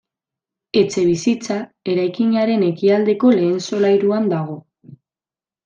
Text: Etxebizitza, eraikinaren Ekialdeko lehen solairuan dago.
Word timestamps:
Etxebizitza, 0.79 1.57
eraikinaren 1.93 2.65
Ekialdeko 2.71 3.35
lehen 3.37 3.55
solairuan 3.69 4.29
dago. 4.35 4.59